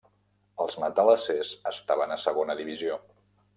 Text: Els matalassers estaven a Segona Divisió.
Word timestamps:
Els 0.63 0.77
matalassers 0.83 1.53
estaven 1.73 2.17
a 2.17 2.19
Segona 2.25 2.59
Divisió. 2.65 3.01